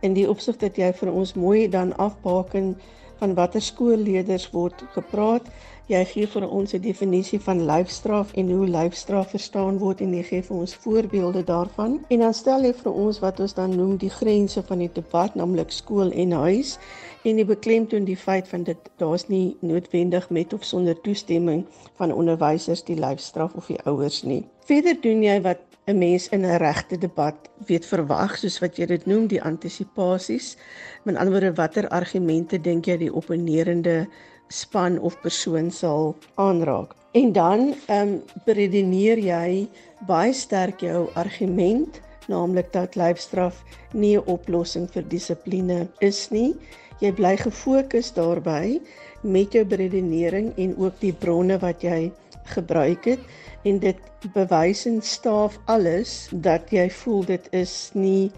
in 0.00 0.12
die 0.12 0.28
opsig 0.28 0.56
dat 0.56 0.76
jy 0.76 0.92
vir 0.92 1.12
ons 1.12 1.34
mooi 1.34 1.68
dan 1.68 1.96
afbaken 1.96 2.76
van 3.20 3.34
watter 3.38 3.62
skoolleerders 3.62 4.48
word 4.54 4.82
gepraat. 4.96 5.46
Jy 5.90 6.00
gee 6.06 6.26
vir 6.30 6.44
ons 6.46 6.72
'n 6.74 6.80
definisie 6.80 7.40
van 7.42 7.64
lyfstraf 7.66 8.32
en 8.38 8.50
hoe 8.50 8.66
lyfstraf 8.66 9.30
verstaan 9.30 9.78
word 9.78 10.00
en 10.00 10.12
jy 10.14 10.22
gee 10.22 10.42
vir 10.42 10.56
ons 10.56 10.74
voorbeelde 10.74 11.42
daarvan. 11.44 11.98
En 12.08 12.18
dan 12.18 12.34
stel 12.34 12.62
jy 12.64 12.72
vir 12.72 12.92
ons 12.92 13.18
wat 13.18 13.40
ons 13.40 13.54
dan 13.54 13.76
noem 13.76 13.96
die 13.96 14.10
grense 14.10 14.62
van 14.62 14.78
die 14.78 14.90
debat, 14.92 15.34
naamlik 15.34 15.70
skool 15.70 16.12
en 16.12 16.32
huis 16.32 16.78
en 17.24 17.36
die 17.36 17.44
beklemtoon 17.44 18.04
die 18.04 18.16
feit 18.16 18.48
van 18.48 18.62
dit 18.62 18.78
daar's 18.96 19.28
nie 19.28 19.56
noodwendig 19.60 20.30
met 20.30 20.52
of 20.52 20.64
sonder 20.64 21.00
toestemming 21.00 21.66
van 21.98 22.12
onderwysers 22.12 22.84
die 22.84 22.96
lyfstraf 22.96 23.54
of 23.54 23.66
die 23.66 23.80
ouers 23.84 24.22
nie. 24.22 24.46
Verder 24.64 25.00
doen 25.00 25.22
jy 25.22 25.40
wat 25.42 25.58
'n 25.90 25.98
mens 25.98 26.28
in 26.28 26.46
'n 26.46 26.58
regte 26.58 26.98
debat 26.98 27.36
weet 27.66 27.86
verwag 27.86 28.36
soos 28.38 28.58
wat 28.62 28.78
jy 28.78 28.86
dit 28.86 29.06
noem 29.06 29.26
die 29.26 29.42
antisipasies. 29.42 30.56
Met 31.04 31.16
ander 31.16 31.32
woorde 31.32 31.54
watter 31.54 31.88
argumente 31.88 32.60
dink 32.60 32.86
jy 32.86 32.96
die 32.96 33.14
opponerende 33.14 34.06
span 34.48 34.98
of 34.98 35.20
persoon 35.20 35.70
sal 35.70 36.16
aanraak? 36.34 36.94
En 37.12 37.32
dan 37.32 37.74
ehm 37.86 38.08
um, 38.08 38.22
beredeneer 38.44 39.18
jy 39.18 39.68
baie 40.06 40.32
sterk 40.32 40.80
jou 40.80 41.08
argument 41.14 42.00
naamlik 42.28 42.72
dat 42.72 42.94
lyfstraf 42.94 43.64
nie 43.92 44.16
'n 44.16 44.26
oplossing 44.26 44.86
vir 44.94 45.02
dissipline 45.08 45.88
is 45.98 46.30
nie 46.30 46.54
jy 47.00 47.12
bly 47.16 47.36
gefokus 47.40 48.12
daarbey 48.12 48.80
met 49.22 49.52
jou 49.56 49.64
redenering 49.64 50.52
en 50.56 50.74
ook 50.76 51.00
die 51.00 51.12
bronne 51.12 51.58
wat 51.58 51.82
jy 51.82 52.12
gebruik 52.56 53.04
het 53.04 53.20
en 53.64 53.78
dit 53.78 53.96
bewys 54.34 54.86
en 54.86 55.00
staaf 55.02 55.58
alles 55.64 56.28
dat 56.32 56.70
jy 56.74 56.88
voel 57.02 57.24
dit 57.24 57.48
is 57.56 57.90
nie 57.94 58.30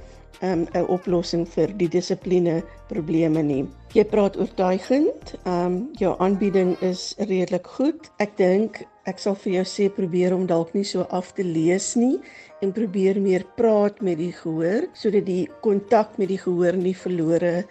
um, 0.42 0.66
'n 0.74 0.86
oplossing 0.88 1.46
vir 1.48 1.72
die 1.78 1.88
dissipline 1.88 2.62
probleme 2.88 3.42
nie. 3.42 3.64
Jy 3.92 4.04
praat 4.04 4.38
oortuigend. 4.40 5.34
Ehm 5.44 5.66
um, 5.66 5.76
jou 6.00 6.14
aanbieding 6.18 6.76
is 6.80 7.14
redelik 7.18 7.66
goed. 7.66 8.10
Ek 8.18 8.36
dink 8.36 8.82
ek 9.04 9.18
sal 9.18 9.34
vir 9.34 9.52
jou 9.52 9.64
sê 9.66 9.88
probeer 9.90 10.34
om 10.34 10.46
dalk 10.46 10.74
nie 10.74 10.84
so 10.86 11.06
af 11.10 11.32
te 11.34 11.42
lees 11.42 11.94
nie 11.98 12.20
en 12.62 12.72
probeer 12.72 13.18
meer 13.20 13.42
praat 13.56 14.00
met 14.00 14.18
die 14.18 14.32
gehoor 14.32 14.86
sodat 14.94 15.26
die 15.26 15.48
kontak 15.60 16.18
met 16.18 16.30
die 16.30 16.38
gehoor 16.38 16.78
nie 16.78 16.94
verlore 16.94 17.64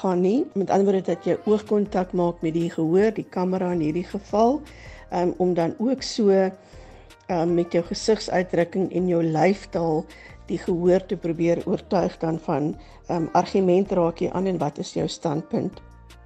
gaan 0.00 0.22
nie. 0.22 0.46
Met 0.54 0.70
ander 0.70 0.92
woorde 0.92 1.12
dat 1.12 1.26
jy 1.28 1.36
oogkontak 1.44 2.12
maak 2.12 2.42
met 2.42 2.54
die 2.54 2.70
gehoor, 2.70 3.12
die 3.12 3.28
kamera 3.28 3.72
in 3.72 3.84
hierdie 3.84 4.08
geval, 4.08 4.62
um, 5.12 5.34
om 5.36 5.54
dan 5.54 5.74
ook 5.78 6.02
so 6.02 6.30
um, 6.30 7.54
met 7.54 7.72
jou 7.72 7.84
gesigsuitdrukking 7.84 8.92
en 8.92 9.08
jou 9.08 9.22
lyfstaal 9.22 10.04
die 10.48 10.58
gehoor 10.58 11.04
te 11.06 11.16
probeer 11.16 11.62
oortuig 11.66 12.16
dan 12.18 12.38
van 12.38 12.72
um, 13.10 13.28
argument 13.32 13.92
raak 13.92 14.22
jy 14.24 14.30
aan 14.32 14.46
en 14.46 14.58
wat 14.58 14.78
is 14.78 14.94
jou 14.96 15.08
standpunt? 15.08 15.82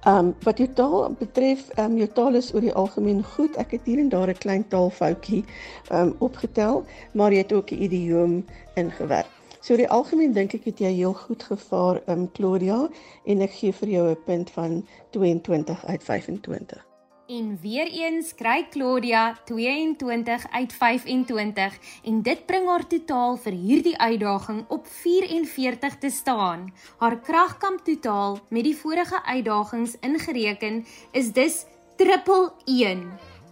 Um, 0.07 0.33
wat 0.43 0.59
jou 0.59 0.67
taal 0.75 1.13
betref, 1.19 1.69
um, 1.79 1.95
jou 1.97 2.07
taal 2.11 2.35
is 2.35 2.51
oor 2.53 2.63
die 2.63 2.73
algemeen 2.75 3.21
goed. 3.35 3.55
Ek 3.59 3.71
het 3.77 3.85
hier 3.87 4.01
en 4.03 4.09
daar 4.11 4.27
'n 4.27 4.39
klein 4.45 4.67
taalfoutjie 4.67 5.45
um, 5.91 6.15
opgetel, 6.19 6.83
maar 7.13 7.31
jy 7.31 7.37
het 7.37 7.53
ook 7.53 7.71
'n 7.71 7.83
idioom 7.83 8.45
ingewerk. 8.75 9.31
So 9.61 9.73
oor 9.73 9.79
die 9.79 9.89
algemeen 9.89 10.33
dink 10.33 10.53
ek 10.53 10.65
het 10.65 10.79
jy 10.79 10.91
heel 10.91 11.13
goed 11.13 11.43
gevaar, 11.43 12.01
um, 12.07 12.31
Claudia, 12.31 12.89
en 13.25 13.41
ek 13.41 13.51
gee 13.51 13.71
vir 13.71 13.89
jou 13.89 14.09
'n 14.09 14.23
punt 14.25 14.49
van 14.49 14.85
22 15.11 15.85
uit 15.85 16.03
25. 16.03 16.92
En 17.33 17.57
weer 17.61 17.87
eens 17.87 18.35
kry 18.35 18.67
Claudia 18.69 19.37
22 19.45 20.43
uit 20.51 20.73
25 20.73 21.77
en 22.03 22.21
dit 22.21 22.45
bring 22.45 22.67
haar 22.69 22.85
totaal 22.87 23.39
vir 23.41 23.55
hierdie 23.57 23.95
uitdaging 23.97 24.59
op 24.69 24.85
44 24.87 25.97
te 25.97 26.11
staan. 26.13 26.67
Haar 27.01 27.17
kragkamp 27.25 27.81
totaal 27.87 28.37
met 28.53 28.67
die 28.69 28.75
vorige 28.77 29.23
uitdagings 29.25 29.95
ingereken 30.05 30.85
is 31.11 31.31
dus 31.33 31.65
triple 31.97 32.51
1 32.65 33.09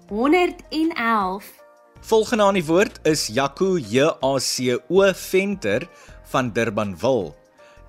111. 0.09 1.51
Volgende 2.01 2.43
aan 2.43 2.53
die 2.53 2.65
woord 2.65 2.99
is 3.03 3.27
Jaco 3.33 3.77
J 3.77 4.13
A 4.21 4.37
C 4.37 4.77
O 4.89 5.09
Venter 5.13 5.89
van 6.23 6.53
Durbanville. 6.53 7.40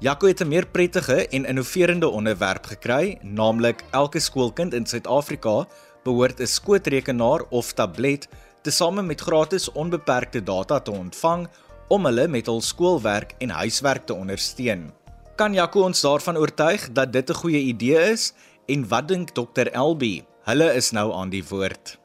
Jaco 0.03 0.27
het 0.27 0.41
'n 0.41 0.49
meer 0.49 0.67
prettige 0.67 1.29
en 1.29 1.45
innoverende 1.45 2.09
onderwerp 2.09 2.65
gekry, 2.67 3.19
naamlik 3.23 3.85
elke 3.91 4.19
skoolkind 4.19 4.75
in 4.75 4.87
Suid-Afrika 4.87 5.67
behoort 6.03 6.41
'n 6.41 6.47
skootrekenaar 6.47 7.43
of 7.51 7.73
tablet 7.73 8.29
tesame 8.63 9.03
met 9.03 9.21
gratis 9.21 9.73
onbeperkte 9.73 10.43
data 10.43 10.81
te 10.81 10.91
ontvang 10.91 11.49
om 11.89 12.05
hulle 12.05 12.29
met 12.29 12.47
hul 12.47 12.61
skoolwerk 12.61 13.35
en 13.39 13.51
huiswerk 13.51 14.07
te 14.07 14.15
ondersteun. 14.15 14.93
Kan 15.37 15.55
Jaco 15.55 15.83
ons 15.83 16.01
daarvan 16.01 16.37
oortuig 16.37 16.93
dat 16.93 17.13
dit 17.13 17.31
'n 17.31 17.35
goeie 17.35 17.61
idee 17.61 18.11
is 18.11 18.33
en 18.67 18.89
wat 18.89 19.09
dink 19.09 19.31
Dr 19.31 19.67
Elbi? 19.73 20.25
Hulle 20.43 20.75
is 20.75 20.91
nou 20.91 21.13
aan 21.13 21.31
die 21.31 21.45
woord. 21.49 21.99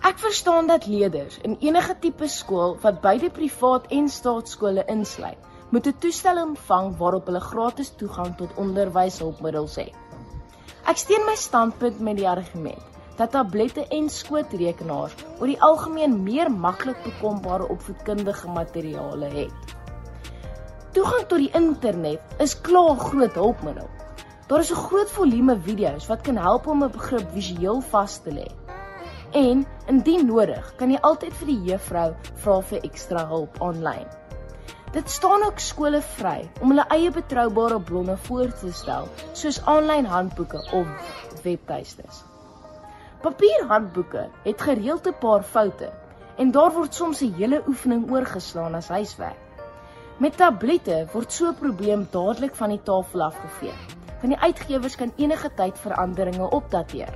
Ek 0.00 0.18
verstaan 0.18 0.66
dat 0.66 0.86
leerders 0.86 1.38
in 1.42 1.56
enige 1.60 1.96
tipe 1.98 2.28
skool 2.28 2.78
wat 2.80 3.00
beide 3.00 3.30
privaat 3.30 3.86
en 3.86 4.08
staatskole 4.08 4.84
insluit, 4.86 5.38
moet 5.70 5.86
'n 5.86 5.98
toestel 5.98 6.42
ontvang 6.42 6.96
waarop 6.96 7.26
hulle 7.26 7.40
gratis 7.40 7.90
toegang 7.90 8.36
tot 8.36 8.54
onderwyshulpmiddels 8.56 9.76
het. 9.76 9.94
Ek 10.86 10.96
steun 10.96 11.24
my 11.26 11.34
standpunt 11.34 12.00
met 12.00 12.16
die 12.16 12.28
argument 12.28 12.82
dat 13.16 13.32
tablette 13.32 13.86
en 13.96 14.08
skootrekenaars 14.12 15.14
oor 15.40 15.46
die 15.50 15.60
algemeen 15.62 16.22
meer 16.22 16.50
maklik 16.50 16.98
bekombare 17.04 17.68
opvoedkundige 17.68 18.48
materiale 18.48 19.30
het. 19.32 19.74
Toegang 20.92 21.24
tot 21.28 21.38
die 21.38 21.52
internet 21.52 22.36
is 22.38 22.54
klaar 22.60 22.96
groot 23.00 23.34
hulpmiddel. 23.34 23.88
Daar 24.48 24.60
is 24.60 24.70
'n 24.70 24.84
groot 24.88 25.10
volume 25.10 25.58
video's 25.60 26.06
wat 26.06 26.20
kan 26.20 26.36
help 26.36 26.66
om 26.66 26.84
'n 26.84 26.90
begrip 26.90 27.30
visueel 27.32 27.80
vas 27.80 28.18
te 28.18 28.30
lê. 28.30 28.46
En 29.32 29.66
indien 29.86 30.26
nodig, 30.26 30.74
kan 30.76 30.90
jy 30.90 30.98
altyd 31.00 31.34
vir 31.34 31.46
die 31.46 31.62
juffrou 31.62 32.14
vra 32.34 32.60
vir 32.60 32.80
ekstra 32.82 33.26
hulp 33.26 33.60
aanlyn. 33.60 34.06
Dit 34.92 35.10
staan 35.10 35.44
ook 35.44 35.58
skole 35.58 36.00
vry 36.02 36.50
om 36.60 36.70
hulle 36.70 36.84
eie 36.94 37.10
betroubare 37.10 37.80
bronne 37.80 38.16
voor 38.28 38.52
te 38.60 38.72
stel, 38.72 39.08
soos 39.32 39.58
aanlyn 39.64 40.06
handboeke 40.06 40.62
of 40.72 40.86
webtuistes. 41.42 42.22
Papierhandboeke 43.22 44.28
het 44.44 44.62
gereeld 44.62 45.08
'n 45.08 45.18
paar 45.20 45.42
foute 45.42 45.90
en 46.36 46.50
daar 46.50 46.72
word 46.72 46.94
soms 46.94 47.20
'n 47.20 47.34
hele 47.40 47.62
oefening 47.66 48.10
oorgeslaan 48.10 48.74
as 48.74 48.88
huiswerk. 48.88 49.42
Met 50.18 50.36
tablette 50.36 51.06
word 51.12 51.32
so 51.32 51.48
'n 51.48 51.58
probleem 51.60 52.06
dadelik 52.10 52.54
van 52.54 52.68
die 52.68 52.82
tafel 52.82 53.22
afgevee. 53.22 53.74
Want 54.20 54.32
die 54.32 54.42
uitgewers 54.42 54.96
kan 54.96 55.12
enige 55.16 55.50
tyd 55.54 55.78
veranderinge 55.78 56.50
opdateer. 56.50 57.14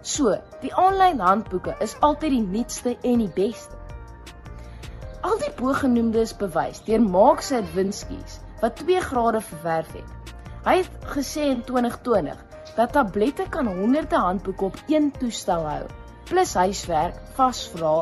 So, 0.00 0.38
die 0.60 0.74
aanlyn 0.74 1.20
handboeke 1.20 1.74
is 1.78 1.96
altyd 2.00 2.30
die 2.30 2.46
nuutste 2.46 2.96
en 3.02 3.18
die 3.18 3.32
beste. 3.34 3.79
Al 5.30 5.38
die 5.38 5.52
bogenoemde 5.54 6.24
is 6.26 6.32
bewys 6.34 6.80
deur 6.82 7.02
Mark 7.06 7.42
Sadwinski's 7.46 8.40
wat 8.58 8.80
2 8.80 8.98
grade 9.04 9.40
verwerf 9.46 9.90
het. 9.94 10.30
Hy 10.64 10.72
het 10.80 11.04
gesê 11.12 11.44
in 11.52 11.60
2020 11.68 12.40
dat 12.74 12.96
tablette 12.96 13.44
kan 13.54 13.68
honderde 13.70 14.18
handboeke 14.18 14.64
op 14.64 14.80
een 14.90 15.06
toestel 15.20 15.62
hou, 15.68 15.84
plus 16.26 16.54
huiswerk, 16.58 17.20
vasvra 17.36 17.92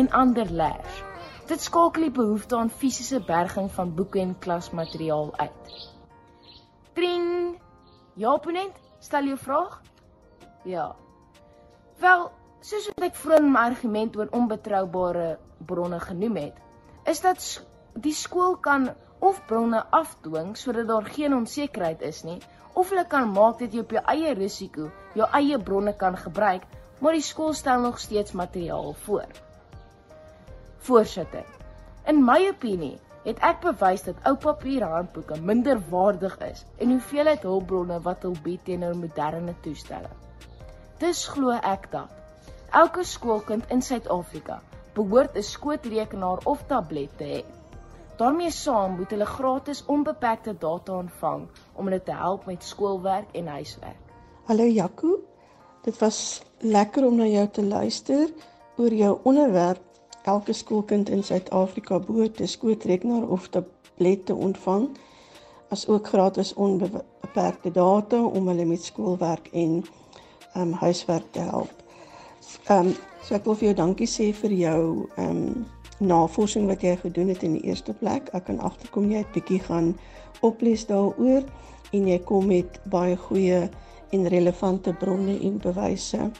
en 0.00 0.08
ander 0.16 0.48
leers. 0.48 1.02
Dit 1.50 1.60
skakel 1.66 2.06
die 2.06 2.14
behoefte 2.20 2.56
aan 2.56 2.72
fisiese 2.72 3.20
berging 3.26 3.68
van 3.74 3.92
boeke 3.98 4.22
en 4.22 4.32
klasmateriaal 4.38 5.28
uit. 5.36 5.74
Tring. 6.96 7.58
Ja, 8.16 8.32
opponent, 8.32 8.80
stel 9.04 9.28
jou 9.28 9.36
vraag? 9.36 9.82
Ja. 10.64 10.94
Wel, 12.00 12.30
soos 12.64 12.88
wat 12.94 13.10
ek 13.10 13.20
vroeër 13.20 13.44
in 13.44 13.52
my 13.52 13.66
argument 13.74 14.16
oor 14.16 14.32
onbetroubare 14.40 15.28
bronne 15.68 16.00
genoem 16.00 16.40
het, 16.46 16.64
is 17.08 17.20
dat 17.24 17.44
die 17.96 18.14
skool 18.14 18.56
kan 18.60 18.90
of 19.18 19.40
bronne 19.46 19.80
afdwing 19.90 20.54
sodat 20.56 20.88
daar 20.88 21.06
geen 21.16 21.34
onsekerheid 21.34 22.02
is 22.02 22.22
nie, 22.22 22.38
of 22.78 22.90
hulle 22.92 23.06
kan 23.10 23.30
maak 23.32 23.58
dat 23.62 23.74
jy 23.74 23.82
op 23.82 23.94
jou 23.96 24.02
eie 24.12 24.34
risiko 24.38 24.90
jou 25.18 25.28
eie 25.40 25.58
bronne 25.58 25.94
kan 25.98 26.16
gebruik, 26.16 26.66
maar 27.02 27.16
die 27.16 27.24
skool 27.24 27.54
stel 27.54 27.80
nog 27.82 27.98
steeds 27.98 28.32
materiaal 28.32 28.92
voor. 29.06 29.26
Voorsitter. 30.86 31.44
In 32.06 32.22
my 32.24 32.38
opinie 32.52 32.96
het 33.24 33.40
ek 33.44 33.60
bewys 33.64 34.04
dat 34.06 34.20
ou 34.28 34.36
papier 34.40 34.86
handboeke 34.86 35.40
minder 35.42 35.80
waardig 35.90 36.38
is 36.46 36.64
en 36.78 36.94
hoeveelheid 36.94 37.42
hulpbronne 37.42 37.98
wat 38.06 38.22
hulle 38.26 38.44
bied 38.44 38.64
teenoor 38.68 38.96
moderne 38.96 39.56
toestelle. 39.64 40.12
Dis 41.02 41.26
glo 41.34 41.56
ek 41.56 41.90
dat 41.92 42.14
elke 42.78 43.04
skoolkind 43.04 43.68
in 43.74 43.82
Suid-Afrika 43.82 44.60
behoort 44.98 45.36
'n 45.36 45.42
skootrekenaar 45.42 46.44
of 46.44 46.62
tablet 46.66 47.10
te 47.18 47.24
hê. 47.24 47.42
daarmee 48.18 48.50
saam 48.50 48.96
moet 48.98 49.10
hulle 49.10 49.26
gratis 49.26 49.84
onbeperkte 49.86 50.54
data 50.58 50.92
ontvang 50.92 51.48
om 51.74 51.84
hulle 51.84 52.02
te 52.02 52.12
help 52.12 52.46
met 52.46 52.64
skoolwerk 52.64 53.28
en 53.32 53.46
huiswerk. 53.46 54.04
Hallo 54.44 54.64
Jaco. 54.64 55.18
Dit 55.82 55.98
was 55.98 56.42
lekker 56.58 57.06
om 57.06 57.14
na 57.16 57.26
jou 57.26 57.48
te 57.48 57.64
luister 57.64 58.28
oor 58.76 58.94
jou 58.94 59.18
onderwerp 59.22 59.82
elke 60.24 60.52
skoolkind 60.52 61.08
in 61.08 61.22
Suid-Afrika 61.22 61.98
behoort 61.98 62.40
'n 62.40 62.46
skootrekenaar 62.46 63.28
of 63.28 63.48
tablet 63.48 64.26
te 64.26 64.34
ontvang 64.34 64.88
as 65.68 65.88
ook 65.88 66.06
gratis 66.06 66.54
onbeperkte 66.54 67.70
data 67.70 68.24
om 68.24 68.48
hulle 68.48 68.64
met 68.64 68.84
skoolwerk 68.84 69.48
en 69.52 69.84
um, 70.56 70.72
huiswerk 70.72 71.32
te 71.32 71.40
help. 71.40 71.77
Ehm 72.68 72.86
um, 72.86 72.94
so 73.22 73.34
ek 73.34 73.44
wil 73.44 73.56
vir 73.60 73.68
jou 73.68 73.76
dankie 73.82 74.08
sê 74.08 74.30
vir 74.32 74.52
jou 74.52 74.80
ehm 75.16 75.42
um, 75.42 75.66
navorsing 75.98 76.68
wat 76.70 76.82
jy 76.86 76.94
gedoen 76.96 77.32
het 77.32 77.42
in 77.42 77.56
die 77.58 77.66
eerste 77.66 77.92
plek. 77.92 78.30
Ek 78.32 78.46
kan 78.46 78.60
agterkom 78.62 79.10
jy 79.10 79.24
het 79.24 79.32
bietjie 79.34 79.60
gaan 79.64 79.94
oplees 80.46 80.86
daaroor 80.86 81.42
en 81.92 82.06
jy 82.06 82.18
kom 82.28 82.46
met 82.46 82.78
baie 82.92 83.16
goeie 83.16 83.64
en 84.14 84.28
relevante 84.34 84.94
bronne 85.00 85.34
en 85.44 85.58
bewyse. 85.62 86.30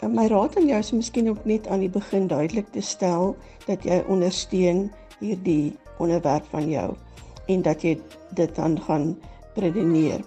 Eh, 0.00 0.08
my 0.08 0.26
raad 0.32 0.58
aan 0.58 0.68
jou 0.68 0.80
is 0.82 0.92
miskien 0.92 1.30
ook 1.30 1.44
net 1.44 1.68
aan 1.68 1.84
die 1.84 1.92
begin 1.92 2.26
duidelik 2.28 2.70
te 2.72 2.82
stel 2.82 3.36
dat 3.66 3.84
jy 3.86 4.02
ondersteun 4.08 4.90
hierdie 5.20 5.76
onderwerp 6.02 6.46
van 6.50 6.68
jou 6.68 6.90
en 7.48 7.62
dat 7.62 7.82
jy 7.84 7.96
dit 8.34 8.54
dan 8.56 8.76
gaan 8.80 9.14
redeneer. 9.54 10.24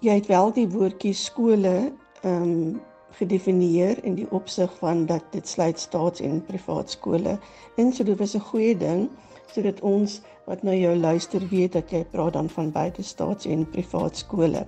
Jy 0.00 0.20
het 0.20 0.28
wel 0.32 0.52
die 0.52 0.68
woordjie 0.68 1.14
skole 1.14 1.92
ehm 2.22 2.42
um, 2.42 2.80
gedefinieer 3.18 4.04
in 4.04 4.14
die 4.14 4.26
opsig 4.30 4.72
van 4.78 5.06
dat 5.06 5.24
dit 5.32 5.48
sluit 5.48 5.78
staats- 5.78 6.20
en 6.20 6.44
privaat 6.44 6.90
skole 6.90 7.38
in. 7.76 7.92
So 7.92 8.04
dit 8.04 8.18
was 8.18 8.34
'n 8.34 8.40
goeie 8.50 8.76
ding 8.76 9.08
sodat 9.52 9.80
ons 9.80 10.20
wat 10.46 10.62
nou 10.62 10.76
jou 10.76 10.96
luister 10.96 11.48
weet 11.48 11.72
dat 11.72 11.90
jy 11.90 12.04
praat 12.04 12.32
dan 12.32 12.48
van 12.48 12.72
beide 12.72 13.02
staats- 13.02 13.46
en 13.46 13.70
privaat 13.70 14.16
skole. 14.16 14.66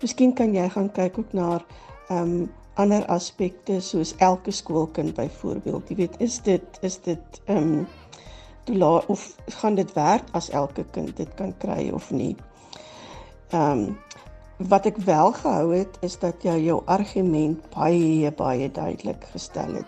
Miskien 0.00 0.34
kan 0.34 0.54
jy 0.54 0.68
gaan 0.68 0.92
kyk 0.92 1.18
ook 1.18 1.32
na 1.32 1.64
ehm 2.08 2.22
um, 2.22 2.50
ander 2.78 3.06
aspekte 3.06 3.80
soos 3.80 4.14
elke 4.16 4.50
skoolkind 4.50 5.14
byvoorbeeld. 5.14 5.88
Jy 5.88 5.96
weet, 5.96 6.14
is 6.18 6.40
dit 6.42 6.78
is 6.80 7.00
dit 7.02 7.40
ehm 7.44 7.56
um, 7.56 7.86
toelaat 8.64 9.06
of 9.06 9.34
gaan 9.46 9.74
dit 9.74 9.92
werk 9.92 10.24
as 10.32 10.50
elke 10.50 10.84
kind 10.90 11.16
dit 11.16 11.34
kan 11.34 11.54
kry 11.58 11.90
of 11.90 12.10
nie? 12.10 12.36
Ehm 13.50 13.70
um, 13.70 13.98
wat 14.58 14.86
ek 14.86 14.96
wel 15.06 15.32
gehou 15.32 15.74
het 15.74 15.98
is 16.02 16.18
dat 16.18 16.42
jy 16.42 16.56
jou 16.66 16.82
argument 16.86 17.62
baie 17.70 18.32
baie 18.32 18.70
duidelik 18.70 19.24
gestel 19.32 19.78
het. 19.78 19.86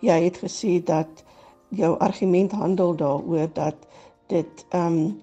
Jy 0.00 0.16
het 0.24 0.38
gesê 0.40 0.80
dat 0.84 1.24
jou 1.68 1.98
argument 1.98 2.52
handel 2.52 2.96
daaroor 2.96 3.48
dat 3.52 3.76
dit 4.32 4.66
ehm 4.70 4.86
um, 4.86 5.22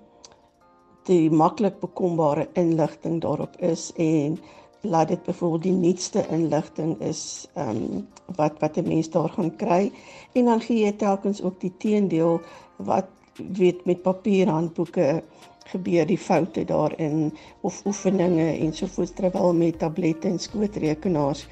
die 1.03 1.29
maklik 1.31 1.81
bekombare 1.81 2.47
inligting 2.55 3.21
daarop 3.21 3.57
is 3.59 3.91
en 3.99 4.39
laat 4.81 5.07
dit 5.07 5.23
byvoorbeeld 5.23 5.63
die 5.63 5.71
nuutste 5.71 6.23
inligting 6.29 6.99
is 7.01 7.47
ehm 7.53 7.69
um, 7.69 8.07
wat 8.35 8.59
wat 8.59 8.77
'n 8.77 8.87
mens 8.87 9.09
daar 9.09 9.29
gaan 9.29 9.55
kry 9.55 9.91
en 10.33 10.45
dan 10.45 10.61
gee 10.61 10.85
jy 10.85 10.91
telkens 10.91 11.41
ook 11.41 11.59
die 11.59 11.73
teendeel 11.77 12.41
wat 12.77 13.07
weet 13.35 13.85
met 13.85 14.01
papierhandboeke 14.01 15.23
gebeur 15.71 16.05
die 16.05 16.17
foute 16.17 16.65
daarin 16.65 17.31
of 17.61 17.81
oefeninge 17.85 18.57
ensovoorts 18.57 19.13
terwyl 19.17 19.53
met 19.53 19.79
tablette 19.79 20.27
en 20.27 20.39
skootrekenaars 20.39 21.47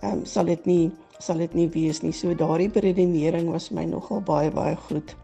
ehm 0.00 0.12
um, 0.12 0.24
sal 0.24 0.44
dit 0.44 0.64
nie 0.66 0.90
sal 1.18 1.38
dit 1.40 1.54
nie 1.54 1.68
wees 1.72 2.02
nie 2.02 2.12
so 2.12 2.34
daardie 2.34 2.68
beredenering 2.68 3.48
was 3.50 3.70
my 3.70 3.84
nogal 3.84 4.20
baie 4.20 4.50
baie 4.50 4.76
goed. 4.88 5.16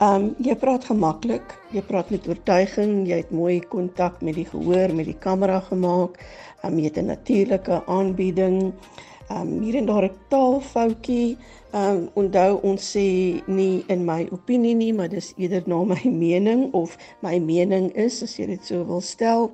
Ehm 0.00 0.14
um, 0.14 0.26
jy 0.38 0.54
praat 0.56 0.84
gemaklik, 0.84 1.54
jy 1.72 1.82
praat 1.82 2.10
met 2.10 2.28
oortuiging, 2.28 3.06
jy 3.08 3.22
het 3.22 3.30
mooi 3.30 3.60
kontak 3.60 4.20
met 4.22 4.34
die 4.34 4.46
gehoor, 4.48 4.94
met 4.94 5.08
die 5.08 5.18
kamera 5.26 5.60
gemaak. 5.60 6.20
Ehm 6.62 6.72
um, 6.72 6.78
jy 6.78 6.88
het 6.92 6.98
'n 6.98 7.12
natuurlike 7.14 7.82
aanbieding. 7.86 8.60
Ehm 8.60 9.09
um, 9.30 9.60
hier 9.62 9.76
en 9.76 9.86
daar 9.86 10.04
'n 10.04 10.16
taalfoutjie. 10.28 11.36
Ehm 11.72 11.96
um, 11.96 12.08
onthou 12.14 12.58
ons 12.62 12.82
sê 12.96 13.06
nie 13.46 13.84
in 13.86 14.04
my 14.04 14.28
opinie 14.30 14.74
nie, 14.74 14.92
maar 14.94 15.08
dis 15.08 15.32
eerder 15.36 15.62
na 15.66 15.84
my 15.84 16.04
mening 16.26 16.72
of 16.74 16.96
my 17.22 17.38
mening 17.38 17.92
is 17.94 18.22
as 18.22 18.36
jy 18.36 18.46
dit 18.46 18.64
so 18.66 18.84
wil 18.86 19.00
stel. 19.00 19.50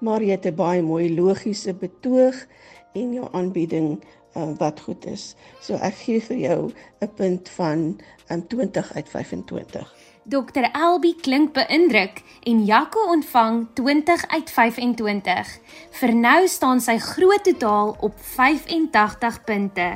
Maar 0.00 0.22
jy 0.22 0.30
het 0.30 0.46
'n 0.46 0.54
baie 0.54 0.82
mooi 0.82 1.14
logiese 1.14 1.74
betoog 1.74 2.46
en 2.92 3.12
jou 3.12 3.28
aanbieding 3.32 4.04
uh, 4.36 4.50
wat 4.58 4.80
goed 4.80 5.06
is. 5.06 5.34
So 5.60 5.74
ek 5.74 5.94
gee 5.94 6.20
vir 6.20 6.36
jou 6.36 6.72
'n 7.00 7.14
punt 7.14 7.48
van 7.48 8.00
um, 8.30 8.46
20 8.46 8.94
uit 8.94 9.08
25. 9.08 10.05
Dr. 10.26 10.64
Elbi 10.74 11.12
klink 11.22 11.52
beïndruk 11.54 12.18
en 12.50 12.64
Jaco 12.66 12.98
ontvang 13.12 13.60
20 13.78 14.24
uit 14.34 14.48
25. 14.50 15.52
Vir 16.00 16.12
nou 16.18 16.40
staan 16.50 16.82
sy 16.82 16.96
groot 16.98 17.44
totaal 17.46 17.92
op 18.02 18.16
85 18.34 19.38
punte. 19.46 19.86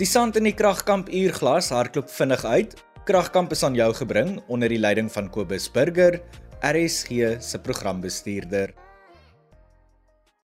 Die 0.00 0.08
sand 0.08 0.38
in 0.40 0.48
die 0.48 0.54
kragkamp 0.56 1.12
uurglas 1.12 1.68
hardloop 1.68 2.08
vinnig 2.08 2.46
uit. 2.48 2.72
Kragkamp 3.04 3.52
is 3.52 3.64
aan 3.68 3.76
jou 3.76 3.90
gebring 4.00 4.38
onder 4.48 4.72
die 4.72 4.80
leiding 4.80 5.12
van 5.12 5.28
Kobus 5.28 5.68
Burger, 5.68 6.16
RSG 6.64 7.36
se 7.44 7.60
programbestuurder. 7.60 8.72